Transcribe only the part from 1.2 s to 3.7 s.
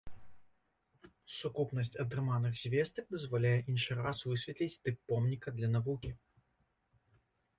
Сукупнасць атрыманых звестак дазваляе